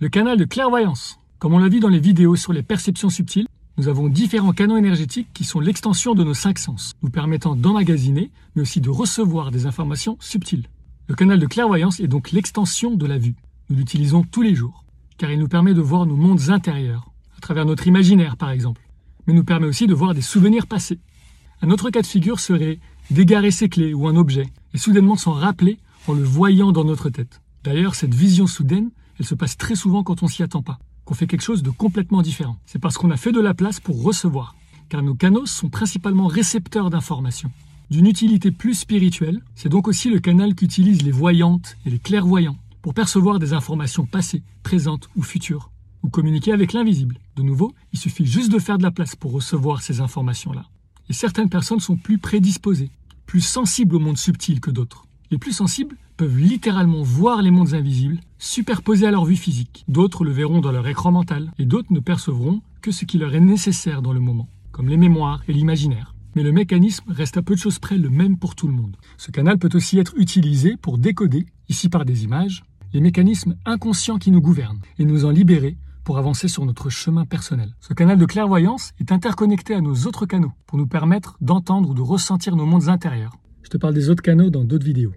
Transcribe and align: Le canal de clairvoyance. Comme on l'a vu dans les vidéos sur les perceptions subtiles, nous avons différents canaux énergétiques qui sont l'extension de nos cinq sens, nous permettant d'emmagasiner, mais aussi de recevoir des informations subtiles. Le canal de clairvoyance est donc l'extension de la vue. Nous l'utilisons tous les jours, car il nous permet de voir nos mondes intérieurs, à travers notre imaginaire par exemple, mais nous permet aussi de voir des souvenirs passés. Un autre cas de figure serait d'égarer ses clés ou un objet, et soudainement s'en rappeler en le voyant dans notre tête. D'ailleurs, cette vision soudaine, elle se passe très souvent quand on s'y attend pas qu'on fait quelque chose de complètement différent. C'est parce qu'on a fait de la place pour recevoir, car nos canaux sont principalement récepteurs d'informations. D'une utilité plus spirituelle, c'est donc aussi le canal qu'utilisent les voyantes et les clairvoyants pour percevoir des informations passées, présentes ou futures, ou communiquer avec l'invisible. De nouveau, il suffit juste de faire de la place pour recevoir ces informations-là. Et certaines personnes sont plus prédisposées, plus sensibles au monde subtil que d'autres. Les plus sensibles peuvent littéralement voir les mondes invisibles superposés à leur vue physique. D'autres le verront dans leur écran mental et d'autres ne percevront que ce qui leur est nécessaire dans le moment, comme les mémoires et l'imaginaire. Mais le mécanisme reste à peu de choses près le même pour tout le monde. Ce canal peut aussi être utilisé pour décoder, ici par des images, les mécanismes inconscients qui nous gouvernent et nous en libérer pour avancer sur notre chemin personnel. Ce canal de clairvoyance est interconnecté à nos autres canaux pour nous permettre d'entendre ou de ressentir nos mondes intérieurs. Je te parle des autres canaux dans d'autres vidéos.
Le 0.00 0.08
canal 0.08 0.38
de 0.38 0.44
clairvoyance. 0.44 1.18
Comme 1.40 1.54
on 1.54 1.58
l'a 1.58 1.68
vu 1.68 1.80
dans 1.80 1.88
les 1.88 1.98
vidéos 1.98 2.36
sur 2.36 2.52
les 2.52 2.62
perceptions 2.62 3.10
subtiles, 3.10 3.48
nous 3.78 3.88
avons 3.88 4.08
différents 4.08 4.52
canaux 4.52 4.76
énergétiques 4.76 5.26
qui 5.34 5.42
sont 5.42 5.58
l'extension 5.58 6.14
de 6.14 6.22
nos 6.22 6.34
cinq 6.34 6.60
sens, 6.60 6.92
nous 7.02 7.10
permettant 7.10 7.56
d'emmagasiner, 7.56 8.30
mais 8.54 8.62
aussi 8.62 8.80
de 8.80 8.90
recevoir 8.90 9.50
des 9.50 9.66
informations 9.66 10.16
subtiles. 10.20 10.68
Le 11.08 11.16
canal 11.16 11.40
de 11.40 11.46
clairvoyance 11.46 11.98
est 11.98 12.06
donc 12.06 12.30
l'extension 12.30 12.94
de 12.94 13.06
la 13.06 13.18
vue. 13.18 13.34
Nous 13.70 13.76
l'utilisons 13.76 14.22
tous 14.22 14.42
les 14.42 14.54
jours, 14.54 14.84
car 15.16 15.32
il 15.32 15.40
nous 15.40 15.48
permet 15.48 15.74
de 15.74 15.80
voir 15.80 16.06
nos 16.06 16.14
mondes 16.14 16.48
intérieurs, 16.50 17.10
à 17.36 17.40
travers 17.40 17.66
notre 17.66 17.88
imaginaire 17.88 18.36
par 18.36 18.50
exemple, 18.50 18.88
mais 19.26 19.34
nous 19.34 19.42
permet 19.42 19.66
aussi 19.66 19.88
de 19.88 19.94
voir 19.94 20.14
des 20.14 20.22
souvenirs 20.22 20.68
passés. 20.68 21.00
Un 21.60 21.72
autre 21.72 21.90
cas 21.90 22.02
de 22.02 22.06
figure 22.06 22.38
serait 22.38 22.78
d'égarer 23.10 23.50
ses 23.50 23.68
clés 23.68 23.94
ou 23.94 24.06
un 24.06 24.14
objet, 24.14 24.46
et 24.74 24.78
soudainement 24.78 25.16
s'en 25.16 25.32
rappeler 25.32 25.76
en 26.06 26.12
le 26.12 26.22
voyant 26.22 26.70
dans 26.70 26.84
notre 26.84 27.10
tête. 27.10 27.40
D'ailleurs, 27.64 27.96
cette 27.96 28.14
vision 28.14 28.46
soudaine, 28.46 28.90
elle 29.18 29.26
se 29.26 29.34
passe 29.34 29.56
très 29.56 29.74
souvent 29.74 30.02
quand 30.02 30.22
on 30.22 30.28
s'y 30.28 30.42
attend 30.42 30.62
pas 30.62 30.78
qu'on 31.08 31.14
fait 31.14 31.26
quelque 31.26 31.40
chose 31.40 31.62
de 31.62 31.70
complètement 31.70 32.20
différent. 32.20 32.58
C'est 32.66 32.78
parce 32.78 32.98
qu'on 32.98 33.10
a 33.10 33.16
fait 33.16 33.32
de 33.32 33.40
la 33.40 33.54
place 33.54 33.80
pour 33.80 34.02
recevoir, 34.02 34.54
car 34.90 35.02
nos 35.02 35.14
canaux 35.14 35.46
sont 35.46 35.70
principalement 35.70 36.26
récepteurs 36.26 36.90
d'informations. 36.90 37.50
D'une 37.88 38.06
utilité 38.06 38.50
plus 38.50 38.74
spirituelle, 38.74 39.40
c'est 39.54 39.70
donc 39.70 39.88
aussi 39.88 40.10
le 40.10 40.18
canal 40.18 40.54
qu'utilisent 40.54 41.00
les 41.00 41.10
voyantes 41.10 41.78
et 41.86 41.90
les 41.90 41.98
clairvoyants 41.98 42.58
pour 42.82 42.92
percevoir 42.92 43.38
des 43.38 43.54
informations 43.54 44.04
passées, 44.04 44.42
présentes 44.62 45.08
ou 45.16 45.22
futures, 45.22 45.70
ou 46.02 46.10
communiquer 46.10 46.52
avec 46.52 46.74
l'invisible. 46.74 47.18
De 47.36 47.42
nouveau, 47.42 47.72
il 47.94 47.98
suffit 47.98 48.26
juste 48.26 48.52
de 48.52 48.58
faire 48.58 48.76
de 48.76 48.82
la 48.82 48.90
place 48.90 49.16
pour 49.16 49.32
recevoir 49.32 49.80
ces 49.80 50.02
informations-là. 50.02 50.66
Et 51.08 51.14
certaines 51.14 51.48
personnes 51.48 51.80
sont 51.80 51.96
plus 51.96 52.18
prédisposées, 52.18 52.90
plus 53.24 53.40
sensibles 53.40 53.96
au 53.96 53.98
monde 53.98 54.18
subtil 54.18 54.60
que 54.60 54.70
d'autres. 54.70 55.06
Les 55.30 55.38
plus 55.38 55.52
sensibles 55.52 55.96
peuvent 56.18 56.36
littéralement 56.36 57.02
voir 57.02 57.40
les 57.40 57.50
mondes 57.50 57.72
invisibles 57.72 58.20
superposés 58.38 59.06
à 59.06 59.10
leur 59.10 59.24
vue 59.24 59.36
physique. 59.36 59.84
D'autres 59.88 60.24
le 60.24 60.30
verront 60.30 60.60
dans 60.60 60.72
leur 60.72 60.86
écran 60.86 61.12
mental 61.12 61.52
et 61.58 61.64
d'autres 61.64 61.92
ne 61.92 62.00
percevront 62.00 62.62
que 62.80 62.90
ce 62.90 63.04
qui 63.04 63.18
leur 63.18 63.34
est 63.34 63.40
nécessaire 63.40 64.02
dans 64.02 64.12
le 64.12 64.20
moment, 64.20 64.48
comme 64.70 64.88
les 64.88 64.96
mémoires 64.96 65.42
et 65.48 65.52
l'imaginaire. 65.52 66.14
Mais 66.34 66.42
le 66.42 66.52
mécanisme 66.52 67.10
reste 67.10 67.36
à 67.36 67.42
peu 67.42 67.54
de 67.54 67.60
choses 67.60 67.78
près 67.78 67.98
le 67.98 68.10
même 68.10 68.38
pour 68.38 68.54
tout 68.54 68.68
le 68.68 68.72
monde. 68.72 68.96
Ce 69.16 69.30
canal 69.30 69.58
peut 69.58 69.70
aussi 69.74 69.98
être 69.98 70.14
utilisé 70.16 70.76
pour 70.76 70.98
décoder, 70.98 71.46
ici 71.68 71.88
par 71.88 72.04
des 72.04 72.24
images, 72.24 72.62
les 72.92 73.00
mécanismes 73.00 73.56
inconscients 73.64 74.18
qui 74.18 74.30
nous 74.30 74.40
gouvernent 74.40 74.80
et 74.98 75.04
nous 75.04 75.24
en 75.24 75.30
libérer 75.30 75.76
pour 76.04 76.16
avancer 76.16 76.48
sur 76.48 76.64
notre 76.64 76.88
chemin 76.88 77.26
personnel. 77.26 77.74
Ce 77.80 77.92
canal 77.92 78.18
de 78.18 78.24
clairvoyance 78.24 78.92
est 78.98 79.12
interconnecté 79.12 79.74
à 79.74 79.80
nos 79.80 80.06
autres 80.06 80.26
canaux 80.26 80.52
pour 80.66 80.78
nous 80.78 80.86
permettre 80.86 81.36
d'entendre 81.40 81.90
ou 81.90 81.94
de 81.94 82.00
ressentir 82.00 82.56
nos 82.56 82.64
mondes 82.64 82.88
intérieurs. 82.88 83.36
Je 83.62 83.68
te 83.68 83.76
parle 83.76 83.94
des 83.94 84.08
autres 84.08 84.22
canaux 84.22 84.48
dans 84.48 84.64
d'autres 84.64 84.86
vidéos. 84.86 85.12